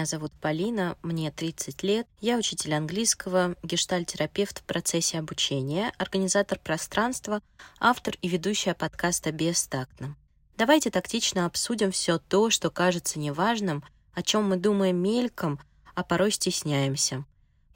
[0.00, 2.08] Меня зовут Полина, мне 30 лет.
[2.22, 7.42] Я учитель английского, гештальтерапевт в процессе обучения, организатор пространства,
[7.78, 10.16] автор и ведущая подкаста «Бестактно».
[10.56, 13.84] Давайте тактично обсудим все то, что кажется неважным,
[14.14, 15.60] о чем мы думаем мельком,
[15.94, 17.26] а порой стесняемся.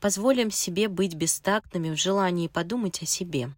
[0.01, 3.51] Позволим себе быть бестактными в желании подумать о себе.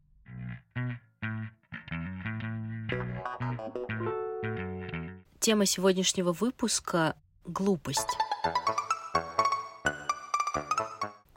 [5.38, 7.14] Тема сегодняшнего выпуска—
[7.46, 8.18] глупость.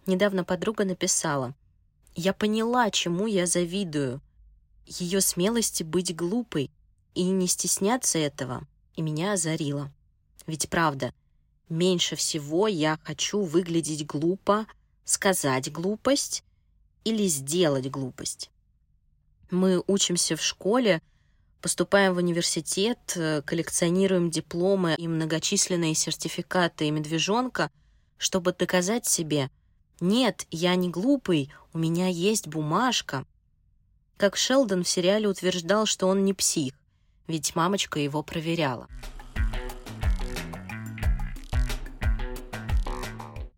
[0.06, 1.54] Недавно подруга написала,
[2.16, 4.22] «Я поняла, чему я завидую.
[4.86, 6.72] Ее смелости быть глупой
[7.14, 9.92] и не стесняться этого, и меня озарило.
[10.48, 11.14] Ведь правда,
[11.70, 14.66] меньше всего я хочу выглядеть глупо,
[15.06, 16.44] сказать глупость
[17.04, 18.50] или сделать глупость.
[19.52, 21.02] Мы учимся в школе,
[21.62, 23.00] поступаем в университет,
[23.46, 27.70] коллекционируем дипломы и многочисленные сертификаты и медвежонка,
[28.18, 29.50] чтобы доказать себе,
[30.02, 33.26] нет, я не глупый, у меня есть бумажка.
[34.16, 36.74] Как Шелдон в сериале утверждал, что он не псих,
[37.28, 38.88] ведь мамочка его проверяла.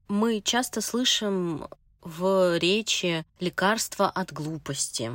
[0.08, 1.68] Мы часто слышим
[2.02, 5.12] в речи лекарства от глупости,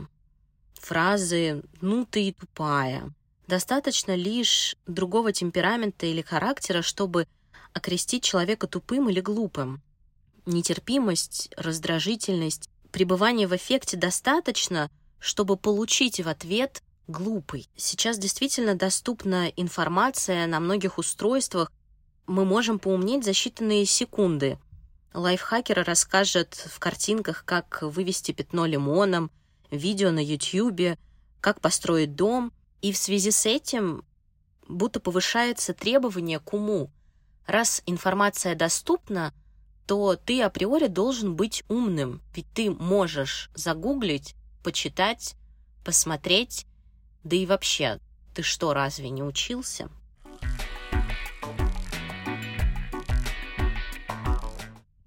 [0.87, 3.13] фразы «ну ты и тупая».
[3.47, 7.27] Достаточно лишь другого темперамента или характера, чтобы
[7.73, 9.83] окрестить человека тупым или глупым
[10.47, 17.69] нетерпимость, раздражительность, пребывание в эффекте достаточно, чтобы получить в ответ глупый.
[17.77, 21.71] Сейчас действительно доступна информация на многих устройствах.
[22.27, 24.59] Мы можем поумнеть за считанные секунды.
[25.15, 29.31] Лайфхакер расскажет в картинках, как вывести пятно лимоном,
[29.77, 30.99] видео на YouTube,
[31.41, 32.53] как построить дом.
[32.83, 34.05] И в связи с этим
[34.69, 36.91] будто повышается требование к уму.
[37.47, 39.33] Раз информация доступна,
[39.87, 44.35] то ты априори должен быть умным, ведь ты можешь загуглить,
[44.65, 45.37] почитать,
[45.85, 46.67] посмотреть,
[47.23, 48.01] да и вообще,
[48.35, 49.89] ты что, разве не учился?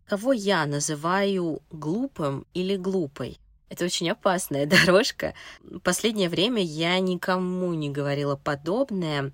[0.05, 3.37] Кого я называю глупым или глупой?
[3.69, 5.33] Это очень опасная дорожка.
[5.61, 9.31] В последнее время я никому не говорила подобное.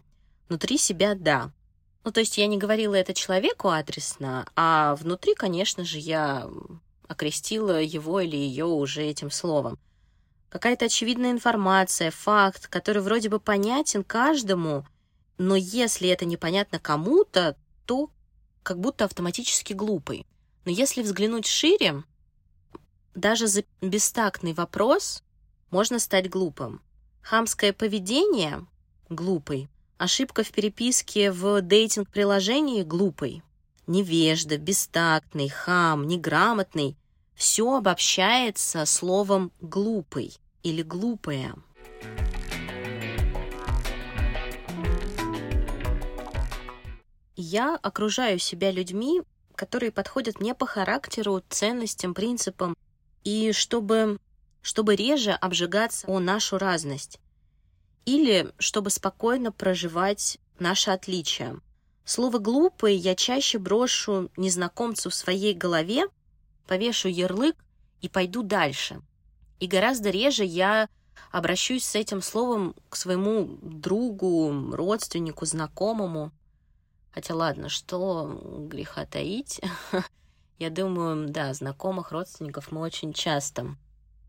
[0.47, 1.51] Внутри себя— да.
[2.03, 6.47] Ну, то есть я не говорила это человеку адресно, а внутри, конечно же, я
[7.07, 9.79] окрестила его или ее уже этим словом.
[10.49, 14.85] Какая-то очевидная информация, факт, который вроде бы понятен каждому,
[15.37, 18.11] но если это непонятно кому-то, то
[18.63, 20.25] как будто автоматически глупый.
[20.63, 22.03] Но если взглянуть шире,
[23.15, 25.23] даже за бестактный вопрос
[25.71, 26.81] можно стать глупым.
[27.21, 28.65] Хамское поведение—
[29.09, 29.69] глупый.
[29.97, 33.41] Ошибка в переписке в дейтинг-приложении глупой.
[33.87, 36.97] Невежда, бестактный, хам, неграмотный.
[37.33, 41.55] Все обобщается словом «глупый» или «глупая».
[47.37, 49.21] Я окружаю себя людьми,
[49.55, 52.75] которые подходят мне по характеру, ценностям, принципам,
[53.25, 54.19] и чтобы,
[54.61, 57.19] чтобы реже обжигаться о нашу разность
[58.05, 61.59] или чтобы спокойно проживать наши отличия.
[62.05, 66.05] Слово «глупый» я чаще брошу незнакомцу в своей голове,
[66.67, 67.55] повешу ярлык
[68.01, 69.01] и пойду дальше.
[69.59, 70.87] И гораздо реже я
[71.31, 76.31] обращусь с этим словом к своему другу, родственнику, знакомому.
[77.11, 79.59] Хотя ладно, что греха таить.
[80.57, 83.75] Я думаю, да, знакомых, родственников мы очень часто,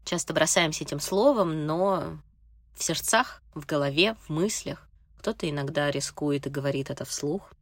[0.05, 2.19] часто бросаемся этим словом, но
[2.75, 4.89] в сердцах, в голове, в мыслях.
[5.19, 7.53] Кто-то иногда рискует и говорит это вслух.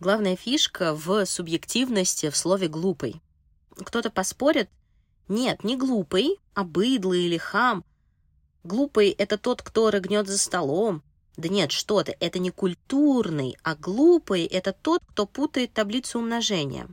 [0.00, 3.20] Главная фишка в субъективности в слове «глупый».
[3.76, 4.70] Кто-то поспорит,
[5.28, 7.84] нет, не глупый, а быдлый или хам.
[8.64, 11.02] Глупый— это тот, кто рыгнет за столом.
[11.36, 16.88] Да нет, что ты, это не культурный, а глупый— это тот, кто путает таблицу умножения.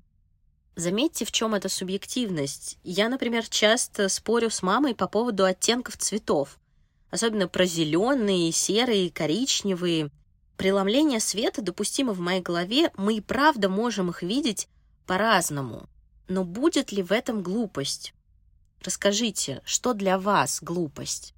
[0.75, 2.77] Заметьте, в чем эта субъективность.
[2.83, 6.59] Я, например, часто спорю с мамой по поводу оттенков цветов
[7.15, 10.11] особенно про зеленые, серые, коричневые.
[10.57, 14.67] Преломление света допустимо в моей голове, мы и правда можем их видеть
[15.05, 15.87] по-разному.
[16.27, 18.13] Но будет ли в этом глупость?
[18.81, 21.33] Расскажите, что для вас глупость?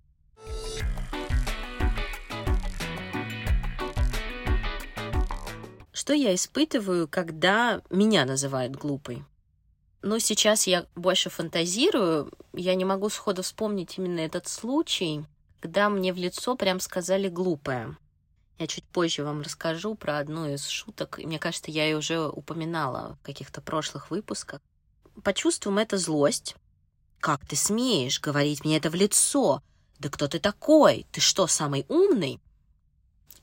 [6.07, 9.25] Что я испытываю, когда меня называют глупой?
[10.01, 15.25] Ну, сейчас я больше фантазирую, я не могу сходу вспомнить именно этот случай,
[15.59, 17.97] когда мне в лицо прям сказали глупая.
[18.57, 21.17] Я чуть позже вам расскажу про одну из шуток.
[21.17, 24.61] Мне кажется, я ее уже упоминала в каких-то прошлых выпусках.
[25.25, 26.55] Почувствуем это злость.
[27.19, 29.61] Как ты смеешь говорить мне это в лицо?
[29.99, 31.05] Да кто ты такой?
[31.11, 32.39] Ты что, самый умный?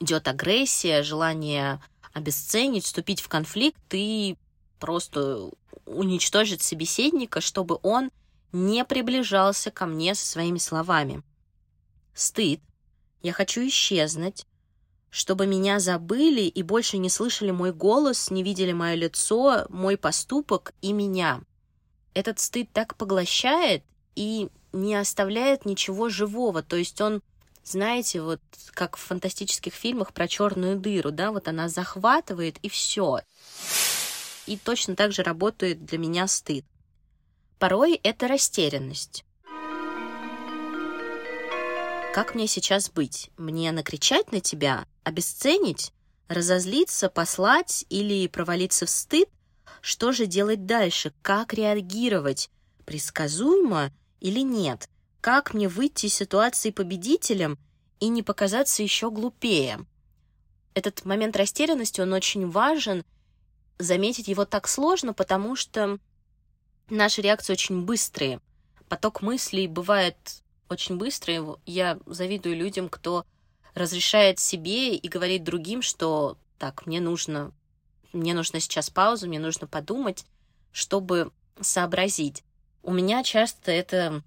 [0.00, 1.78] Идет агрессия, желание
[2.14, 4.38] обесценить, вступить в конфликт и
[4.78, 5.50] просто
[5.84, 8.10] уничтожить собеседника, чтобы он
[8.52, 11.22] не приближался ко мне со своими словами.
[12.14, 12.60] Стыд.
[13.22, 14.46] Я хочу исчезнуть,
[15.10, 20.72] чтобы меня забыли и больше не слышали мой голос, не видели мое лицо, мой поступок
[20.82, 21.40] и меня.
[22.14, 23.82] Этот стыд так поглощает
[24.14, 27.22] и не оставляет ничего живого, то есть он
[27.64, 28.40] знаете, вот
[28.72, 33.20] как в фантастических фильмах про черную дыру, да, вот она захватывает и все.
[34.46, 36.64] И точно так же работает для меня стыд.
[37.58, 39.24] Порой это растерянность.
[42.14, 43.30] Как мне сейчас быть?
[43.36, 45.92] Мне накричать на тебя, обесценить,
[46.28, 49.28] разозлиться, послать или провалиться в стыд?
[49.80, 51.12] Что же делать дальше?
[51.22, 52.50] Как реагировать?
[52.84, 53.90] Предсказуемо
[54.20, 54.88] или нет?
[55.24, 57.56] Как мне выйти из ситуации победителем
[57.98, 59.86] и не показаться еще глупее?
[60.74, 63.06] Этот момент растерянности, он очень важен.
[63.78, 65.98] Заметить его так сложно, потому что
[66.90, 68.38] наши реакции очень быстрые.
[68.90, 71.40] Поток мыслей бывает очень быстрый.
[71.64, 73.24] Я завидую людям, кто
[73.72, 77.50] разрешает себе и говорит другим, что так, мне нужно,
[78.12, 80.26] мне нужно сейчас паузу, мне нужно подумать,
[80.70, 81.32] чтобы
[81.62, 82.44] сообразить.
[82.82, 84.22] У меня часто это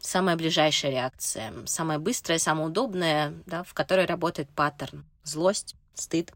[0.00, 5.04] самая ближайшая реакция, самая быстрая, самая удобная, да, в которой работает паттерн.
[5.22, 6.32] Злость, стыд.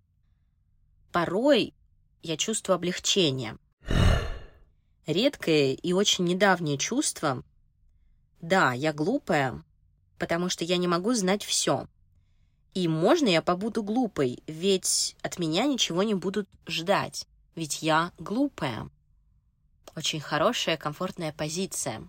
[1.12, 1.74] Порой
[2.22, 3.56] я чувствую облегчение.
[5.06, 7.42] Редкое и очень недавнее чувство.
[8.40, 9.62] Да, я глупая,
[10.18, 11.86] потому что я не могу знать все.
[12.74, 18.90] И можно я побуду глупой, ведь от меня ничего не будут ждать, ведь я глупая.
[19.94, 22.08] Очень хорошая, комфортная позиция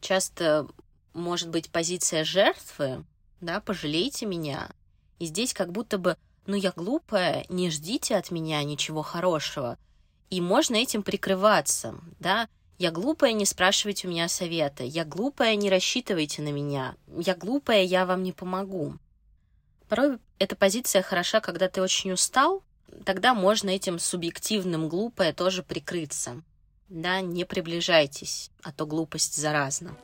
[0.00, 0.66] часто
[1.12, 3.04] может быть позиция жертвы,
[3.40, 4.70] да, пожалейте меня.
[5.18, 6.16] И здесь как будто бы,
[6.46, 9.78] ну я глупая, не ждите от меня ничего хорошего.
[10.30, 12.48] И можно этим прикрываться, да.
[12.78, 14.84] Я глупая, не спрашивайте у меня совета.
[14.84, 16.94] Я глупая, не рассчитывайте на меня.
[17.08, 18.94] Я глупая, я вам не помогу.
[19.88, 22.62] Порой эта позиция хороша, когда ты очень устал,
[23.04, 26.42] тогда можно этим субъективным глупое тоже прикрыться
[26.88, 29.94] да, не приближайтесь, а то глупость заразна.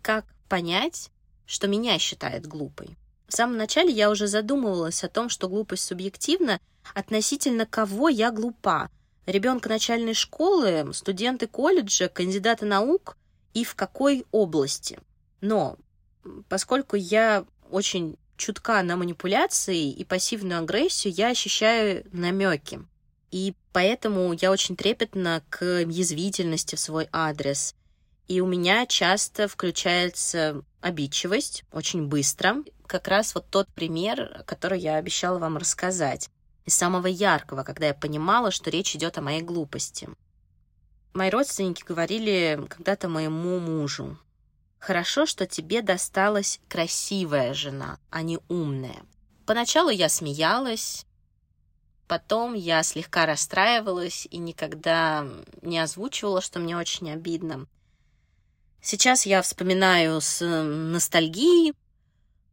[0.00, 1.10] Как понять,
[1.46, 2.96] что меня считает глупой?
[3.26, 6.60] В самом начале я уже задумывалась о том, что глупость субъективна,
[6.94, 8.88] относительно кого я глупа.
[9.26, 13.16] Ребенка начальной школы, студенты колледжа, кандидаты наук
[13.54, 15.00] и в какой области.
[15.40, 15.76] Но
[16.48, 22.80] поскольку я очень чутка на манипуляции и пассивную агрессию, я ощущаю намеки.
[23.30, 27.74] И поэтому я очень трепетна к язвительности в свой адрес.
[28.28, 32.56] И у меня часто включается обидчивость очень быстро.
[32.86, 36.30] Как раз вот тот пример, который я обещала вам рассказать.
[36.64, 40.08] Из самого яркого, когда я понимала, что речь идет о моей глупости.
[41.14, 44.18] Мои родственники говорили когда-то моему мужу,
[44.78, 49.02] Хорошо, что тебе досталась красивая жена, а не умная.
[49.46, 51.06] Поначалу я смеялась,
[52.06, 55.26] потом я слегка расстраивалась и никогда
[55.62, 57.66] не озвучивала, что мне очень обидно.
[58.80, 61.74] Сейчас я вспоминаю с ностальгией,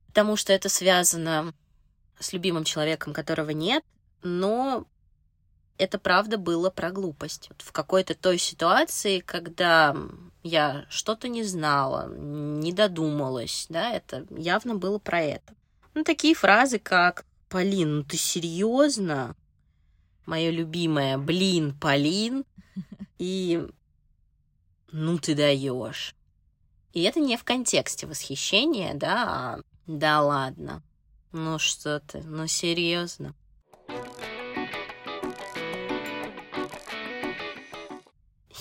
[0.07, 1.53] потому что это связано
[2.19, 3.83] с любимым человеком, которого нет,
[4.23, 4.87] но
[5.77, 7.49] это правда было про глупость.
[7.57, 9.95] В какой-то той ситуации, когда
[10.43, 15.53] я что-то не знала, не додумалась, да, это явно было про это.
[15.93, 19.35] Ну, такие фразы, как «Полин, ну ты серьезно?»
[20.25, 22.45] Мое любимое «Блин, Полин»
[23.19, 23.67] и
[24.91, 26.15] «Ну ты даешь».
[26.93, 30.81] И это не в контексте восхищения, да, а «Да ладно,
[31.31, 33.35] ну что ты, ну серьезно».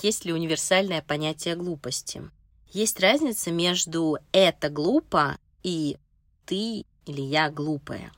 [0.04, 2.22] Есть ли универсальное понятие глупости.
[2.70, 5.98] Есть разница между «это глупо» и
[6.46, 8.12] «ты» или «я глупая».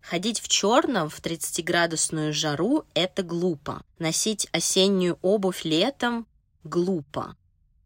[0.00, 3.82] Ходить в черном в 30-градусную жару– это глупо.
[3.98, 6.26] Носить осеннюю обувь летом–
[6.64, 7.36] глупо.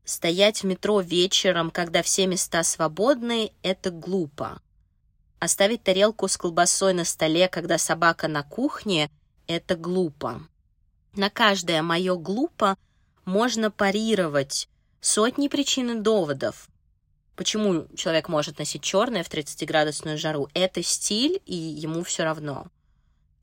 [0.05, 4.63] Стоять в метро вечером, когда все места свободны– это глупо.
[5.41, 9.11] Оставить тарелку с колбасой на столе, когда собака на кухне–
[9.49, 10.47] это глупо.
[11.17, 12.77] На каждое мое «глупо»
[13.25, 14.69] можно парировать
[15.01, 16.69] сотни причин и доводов,
[17.37, 20.49] почему человек может носить черное в 30-градусную жару?
[20.55, 22.67] Это стиль, и ему все равно.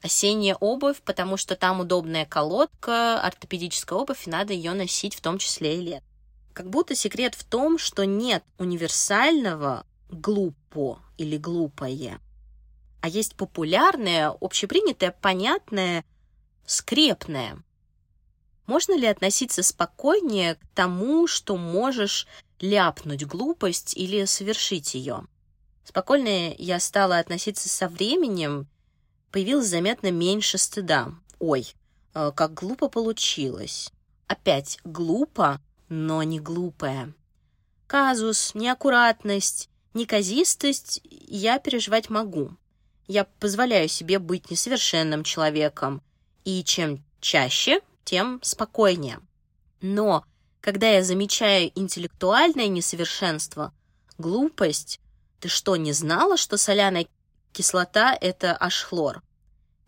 [0.02, 5.38] Осенняя обувь, потому что там удобная колодка, ортопедическая обувь, и надо ее носить в том
[5.38, 6.04] числе и лет.
[6.54, 12.20] Как будто секрет в том, что нет универсального глупо или глупое,
[13.02, 16.04] а есть популярное, общепринятое, понятное,
[16.66, 17.64] скрепное.
[18.70, 22.28] Можно ли относиться спокойнее к тому, что можешь
[22.60, 25.26] ляпнуть глупость или совершить ее?
[25.84, 28.68] Спокойнее я стала относиться со временем,
[29.32, 31.16] появилось заметно меньше стыда.
[31.40, 31.66] Ой,
[32.14, 33.92] э, как глупо получилось.
[34.28, 37.16] Опять глупо, но не глупая.
[37.88, 42.52] Казус, неаккуратность, неказистость я переживать могу.
[43.08, 46.04] Я позволяю себе быть несовершенным человеком,
[46.46, 49.20] и чем чаще, тем спокойнее.
[49.82, 50.25] Но
[50.62, 53.72] когда я замечаю интеллектуальное несовершенство,
[54.18, 55.00] глупость,
[55.39, 57.06] ты что, не знала, что соляная
[57.54, 59.22] кислота— это аж хлор?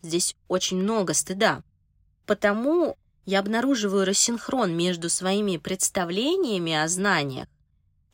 [0.02, 1.64] Здесь очень много стыда.
[2.24, 7.48] Потому я обнаруживаю рассинхрон между своими представлениями о знаниях,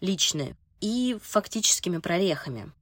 [0.01, 2.73] личные, и фактическими прорехами.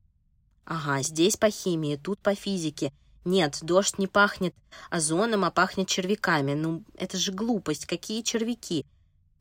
[0.64, 2.92] Ага, здесь по химии, тут по физике.
[3.26, 4.54] Нет, дождь не пахнет
[4.88, 6.54] озоном, а пахнет червяками.
[6.54, 8.86] Ну, это же глупость, какие червяки?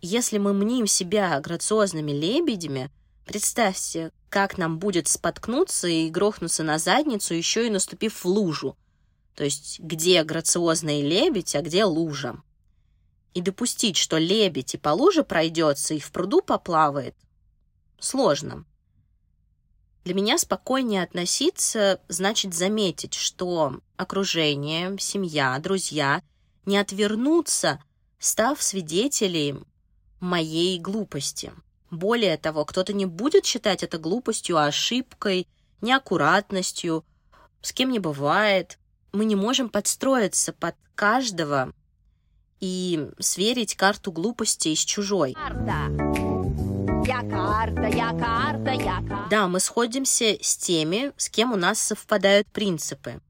[0.02, 2.90] Если мы мним себя грациозными лебедями,
[3.28, 8.76] представьте, как нам будет споткнуться и грохнуться на задницу, еще и наступив в лужу.
[9.36, 12.42] То есть, где грациозный лебедь, а где лужа
[13.36, 17.16] и допустить, что лебедь и по луже пройдется, и в пруду поплавает,
[18.00, 18.66] сложно.
[20.06, 26.22] Для меня спокойнее относиться значит заметить, что окружение, семья, друзья
[26.68, 27.84] не отвернутся,
[28.20, 29.56] став свидетелей
[30.20, 31.52] моей глупости.
[31.90, 35.48] Более того, кто-то не будет считать это глупостью, а ошибкой,
[35.82, 37.04] неаккуратностью,
[37.62, 38.78] с кем не бывает.
[39.12, 41.74] Мы не можем подстроиться под каждого
[42.60, 45.34] и сверить карту глупости с чужой.
[45.34, 46.25] Карта.
[47.08, 49.28] Я карта, я карта, я карта.
[49.30, 53.22] Да, мы сходимся с теми, с кем у нас совпадают принципы.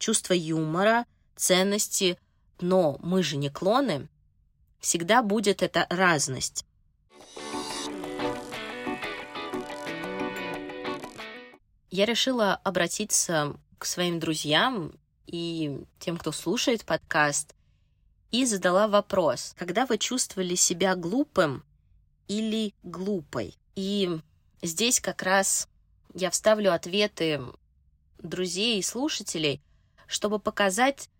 [0.00, 1.06] Чувство юмора,
[1.36, 2.18] ценности,
[2.60, 4.08] но мы же не клоны.
[4.80, 6.64] Всегда будет эта разность.
[11.92, 14.92] Я решила обратиться к своим друзьям
[15.26, 17.54] и тем, кто слушает подкаст,
[18.32, 21.62] и задала вопрос, когда вы чувствовали себя глупым
[22.30, 23.56] или глупой?
[23.74, 24.08] И
[24.62, 25.68] здесь как раз
[26.14, 27.40] я вставлю ответы
[28.18, 29.60] друзей и слушателей,
[30.06, 31.10] чтобы показать,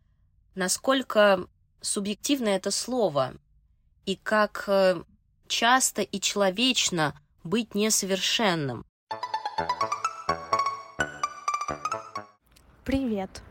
[0.54, 1.48] насколько
[1.80, 3.34] субъективно это слово
[4.06, 5.02] и как э,
[5.48, 8.84] часто и человечно быть несовершенным.
[12.84, 13.42] Привет.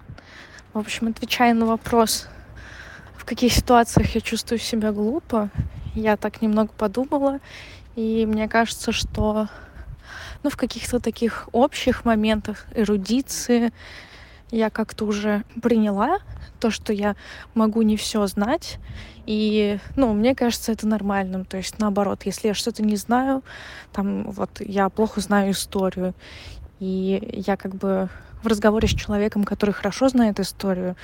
[0.74, 2.30] В общем, отвечая на вопрос,
[3.30, 5.51] каких ситуациях я чувствую себя глупо.
[5.96, 7.39] Я так немного подумала,
[7.96, 9.48] и мне кажется, что
[10.43, 13.72] ну, в каких-то таких общих моментах эрудиции
[14.51, 16.19] я как-то уже приняла
[16.60, 17.15] то, что я
[17.53, 18.79] могу не все знать.
[19.25, 21.46] И, ну, мне кажется, это нормальным.
[21.46, 23.43] То есть, наоборот, если я что-то не знаю,
[23.93, 26.15] там, вот, я плохо знаю историю,
[26.79, 28.09] и я как бы
[28.41, 30.95] в разговоре с человеком, который хорошо знает историю,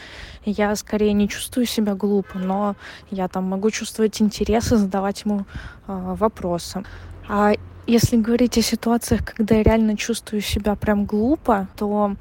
[0.46, 2.76] я скорее не чувствую себя глупо, но
[3.12, 5.44] я там могу чувствовать интерес и задавать ему э,
[5.88, 6.84] вопросы.
[7.28, 7.54] А
[7.88, 12.16] если говорить о ситуациях, когда я реально чувствую себя прям глупо, то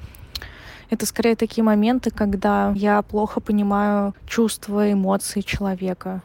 [0.89, 6.21] это скорее такие моменты, когда я плохо понимаю чувства, эмоции человека.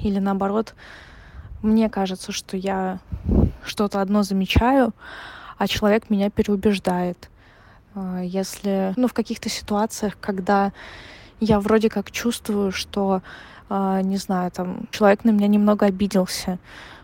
[0.00, 0.74] Или наоборот,
[1.62, 3.00] мне кажется, что я
[3.64, 4.92] что-то одно замечаю,
[5.58, 7.30] а человек меня переубеждает.
[7.94, 10.72] А, если, ну, в каких-то ситуациях, когда
[11.40, 13.22] я вроде как чувствую, что,
[13.68, 16.58] а, не знаю, там, человек на меня немного обиделся,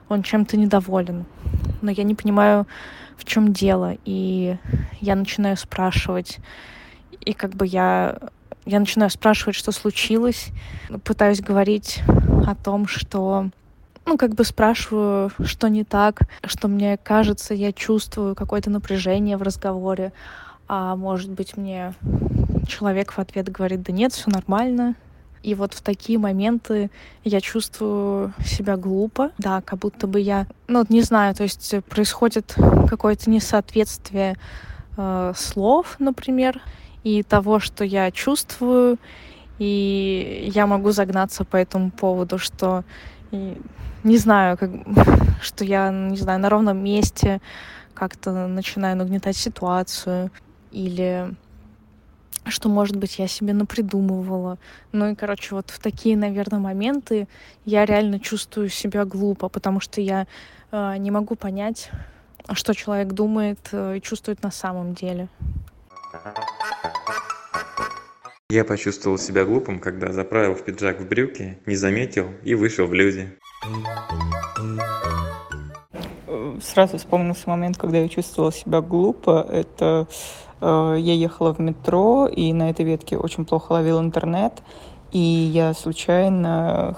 [0.09, 1.25] он чем-то недоволен,
[1.83, 2.67] но я не понимаю,
[3.17, 4.57] в чем дело, и
[5.01, 6.39] я начинаю спрашивать,
[7.21, 8.19] и как бы я
[8.67, 10.49] я начинаю спрашивать, что случилось,
[11.05, 12.01] пытаюсь говорить
[12.47, 13.49] о том, что
[14.07, 19.43] ну, как бы спрашиваю, что не так, что мне кажется, я чувствую какое-то напряжение в
[19.43, 20.13] разговоре,
[20.69, 21.95] а может быть мне
[22.67, 24.95] человек в ответ говорит, да нет, все нормально.
[25.43, 26.91] И вот в такие моменты
[27.25, 32.55] я чувствую себя глупо, да, как будто бы я, ну, не знаю, то есть происходит
[32.89, 34.37] какое-то несоответствие
[34.97, 36.61] э, слов, например,
[37.05, 38.99] и того, что я чувствую,
[39.59, 42.85] и я могу загнаться по этому поводу, что
[43.31, 43.61] И
[44.05, 44.71] не знаю, как,
[45.43, 47.41] что я, не знаю, на ровном месте
[47.95, 50.31] как-то начинаю нагнетать ситуацию.
[50.73, 51.35] Или
[52.47, 54.59] что, может быть, я себе напридумывала.
[54.93, 57.29] Ну и, короче, вот в такие, наверное, моменты
[57.65, 60.27] я реально чувствую себя глупо, потому что я
[60.73, 61.91] э, не могу понять,
[62.53, 65.29] что человек думает э, и чувствует на самом деле.
[68.51, 72.93] Я почувствовал себя глупым, когда заправил в пиджак в брюки, не заметил и вышел в
[72.93, 73.29] люди.
[76.61, 79.47] Сразу вспомнился момент, когда я чувствовала себя глупо.
[79.51, 80.07] Это
[80.61, 84.63] Э, я ехала в метро, и на этой ветке очень плохо ловил интернет,
[85.13, 86.97] и я случайно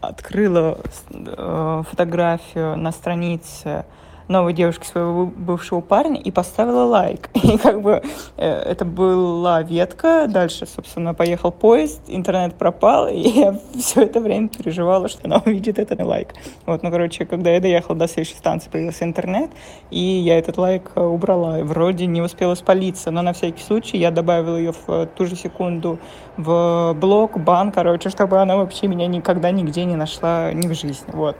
[0.00, 0.78] открыла
[1.10, 3.86] э, фотографию на странице
[4.30, 7.28] новой девушке своего бывшего парня и поставила лайк.
[7.34, 8.02] И как бы
[8.36, 14.48] э, это была ветка, дальше, собственно, поехал поезд, интернет пропал, и я все это время
[14.48, 16.34] переживала, что она увидит этот лайк.
[16.66, 19.50] Вот, ну, короче, когда я доехала до следующей станции, появился интернет,
[19.90, 21.58] и я этот лайк э, убрала.
[21.64, 25.98] Вроде не успела спалиться, но на всякий случай я добавила ее в ту же секунду
[26.36, 31.10] в блог, бан, короче, чтобы она вообще меня никогда нигде не нашла ни в жизни.
[31.12, 31.36] Вот.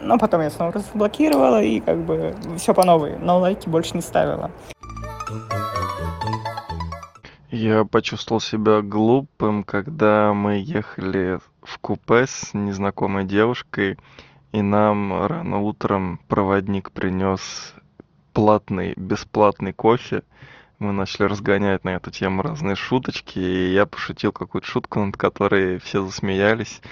[0.00, 4.02] Но потом я снова разблокировала и как бы все по новой, но лайки больше не
[4.02, 4.50] ставила.
[7.50, 13.96] Я почувствовал себя глупым, когда мы ехали в купе с незнакомой девушкой,
[14.50, 17.74] и нам рано утром проводник принес
[18.32, 20.24] платный, бесплатный кофе.
[20.80, 25.78] Мы начали разгонять на эту тему разные шуточки, и я пошутил какую-то шутку, над которой
[25.78, 26.82] все засмеялись.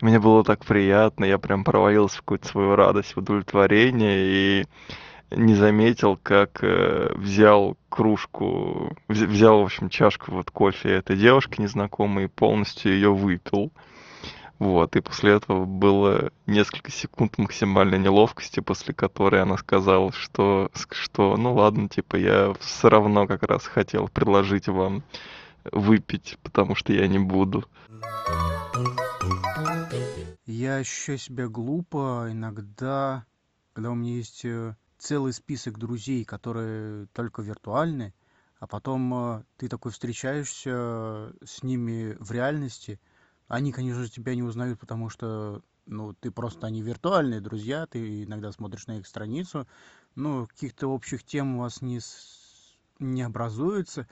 [0.00, 4.66] Мне было так приятно, я прям провалился в какую-то свою радость, удовлетворение и
[5.30, 12.24] не заметил, как э, взял кружку, взял, в общем, чашку вот кофе этой девушки незнакомой
[12.24, 13.72] и полностью ее выпил.
[14.58, 21.36] Вот, и после этого было несколько секунд максимальной неловкости, после которой она сказала, что, что
[21.36, 25.02] ну ладно, типа, я все равно как раз хотел предложить вам
[25.70, 27.66] выпить, потому что я не буду.
[30.58, 33.24] Я ощущаю себя глупо иногда,
[33.74, 38.12] когда у меня есть э, целый список друзей, которые только виртуальны,
[38.58, 42.98] а потом э, ты такой встречаешься с ними в реальности.
[43.46, 48.24] Они, конечно же, тебя не узнают, потому что ну, ты просто, они виртуальные друзья, ты
[48.24, 49.68] иногда смотришь на их страницу,
[50.16, 52.00] но каких-то общих тем у вас не,
[52.98, 54.08] не образуется,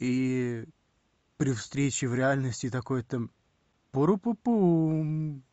[0.00, 0.66] и
[1.36, 3.30] при встрече в реальности такой там
[3.92, 5.44] пуру-пу-пум,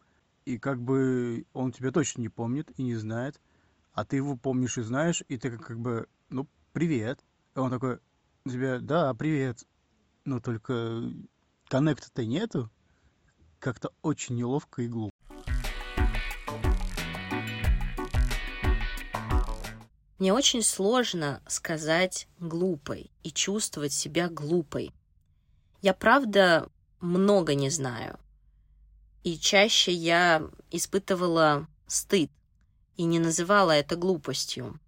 [0.46, 3.40] и как бы он тебя точно не помнит и не знает,
[3.94, 7.24] а ты его помнишь и знаешь, и ты как бы, ну, привет.
[7.56, 8.00] И он такой,
[8.46, 9.66] тебе, да, привет.
[10.26, 11.04] Но только
[11.68, 12.70] коннекта-то нету.
[13.60, 15.12] Как-то очень неловко и глупо.
[20.18, 24.94] Мне очень сложно сказать глупой и чувствовать себя глупой.
[25.82, 28.20] Я правда много не знаю.
[29.24, 32.32] И чаще я испытывала стыд
[32.98, 34.80] и не называла это глупостью.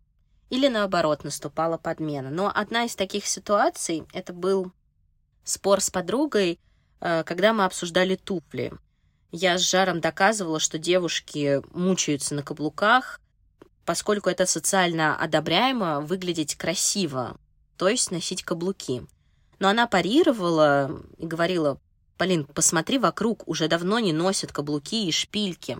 [0.49, 2.29] Или наоборот, наступала подмена.
[2.29, 4.71] Но одна из таких ситуаций— это был
[5.43, 6.59] спор с подругой,
[6.99, 8.73] э, когда мы обсуждали туфли.
[9.31, 13.19] Я с жаром доказывала, что девушки мучаются на каблуках,
[13.85, 17.37] поскольку это социально одобряемо выглядеть красиво,
[17.77, 19.05] то есть носить каблуки.
[19.59, 21.79] Но она парировала и говорила,
[22.17, 25.79] Полин, посмотри вокруг, уже давно не носят каблуки и шпильки.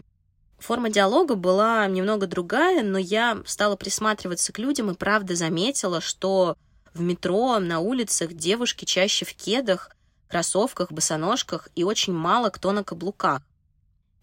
[0.57, 6.57] Форма диалога была немного другая, но я стала присматриваться к людям и правда заметила, что
[6.93, 9.91] в метро, на улицах девушки чаще в кедах,
[10.27, 13.41] кроссовках, босоножках и очень мало кто на каблуках.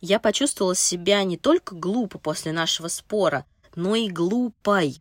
[0.01, 3.45] Я почувствовала себя не только глупо после нашего спора,
[3.75, 5.01] но и глупой.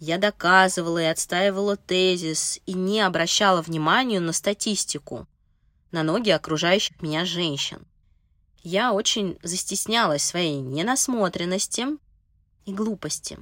[0.00, 5.28] Я доказывала и отстаивала тезис и не обращала внимания на статистику
[5.94, 7.86] на ноги окружающих меня женщин.
[8.64, 11.86] Я очень застеснялась своей ненасмотренности
[12.66, 13.38] и глупости.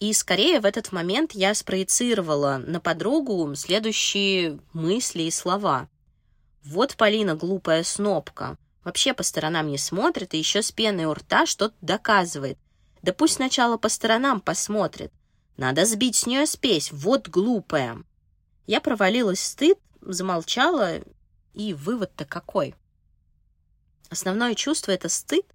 [0.00, 5.88] И скорее в этот момент я спроецировала на подругу следующие мысли и слова.
[6.62, 8.58] Вот Полина глупая снопка.
[8.84, 12.58] Вообще по сторонам не смотрит и еще с пеной у рта что-то доказывает.
[13.00, 15.10] Да пусть сначала по сторонам посмотрит.
[15.56, 16.92] Надо сбить с нее спесь.
[16.92, 18.02] Вот глупая.
[18.66, 21.00] Я провалилась в стыд, замолчала
[21.54, 22.74] и вывод-то какой?
[24.08, 25.46] Основное чувство— это стыд,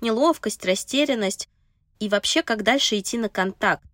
[0.00, 1.48] неловкость, растерянность
[1.98, 3.84] и вообще, как дальше идти на контакт.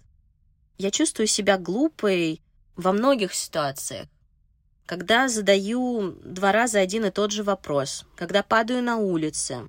[0.76, 2.42] Я чувствую себя глупой
[2.74, 4.08] во многих ситуациях.
[4.86, 9.68] Когда задаю два раза один и тот же вопрос, когда падаю на улице,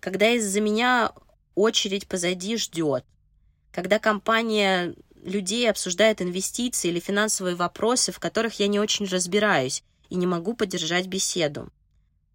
[0.00, 1.12] когда из-за меня
[1.54, 3.04] очередь позади ждет,
[3.70, 10.16] когда компания людей обсуждает инвестиции или финансовые вопросы, в которых я не очень разбираюсь и
[10.16, 11.72] не могу поддержать беседу,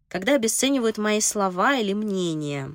[0.07, 2.71] когда обесценивают мои слова или мнения.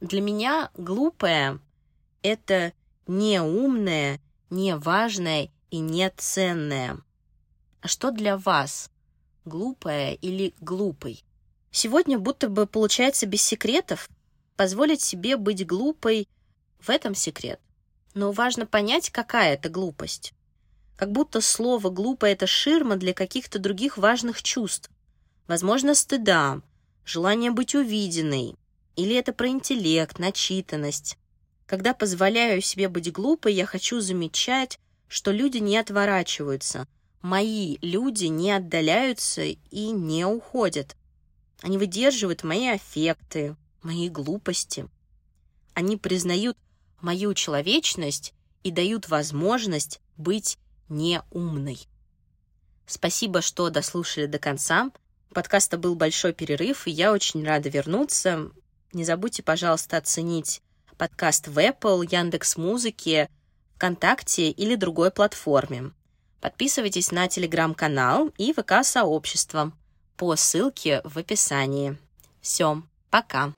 [0.00, 1.60] Для меня глупое—
[2.22, 2.72] это
[3.06, 6.98] неумное, неважное и неценное.
[7.82, 8.90] А что для вас?
[9.44, 11.24] Глупое или глупый?
[11.70, 14.08] Сегодня будто бы получается без секретов.
[14.56, 16.26] Позволить себе быть глупой—
[16.86, 17.60] в этом секрет.
[18.14, 20.32] Но важно понять, какая это глупость.
[20.96, 24.90] Как будто слово «глупо»— это ширма для каких-то других важных чувств.
[25.46, 26.62] Возможно, стыда,
[27.04, 28.56] желание быть увиденной.
[28.96, 31.18] Или это про интеллект, начитанность.
[31.66, 36.88] Когда позволяю себе быть глупой, я хочу замечать, что люди не отворачиваются.
[37.20, 40.96] Мои люди не отдаляются и не уходят.
[41.60, 44.88] Они выдерживают мои аффекты, мои глупости.
[45.74, 46.56] Они признают
[47.02, 48.32] мою человечность
[48.62, 51.86] и дают возможность быть неумной.
[52.86, 54.90] Спасибо, что дослушали до конца.
[55.30, 58.50] У подкаста был большой перерыв, и я очень рада вернуться.
[58.92, 60.62] Не забудьте, пожалуйста, оценить
[60.96, 63.28] подкаст в Apple, Яндекс Музыке,
[63.74, 65.92] ВКонтакте или другой платформе.
[66.40, 69.72] Подписывайтесь на телеграм-канал и ВК-сообщество
[70.16, 71.98] по ссылке в описании.
[72.40, 73.52] Все, пока!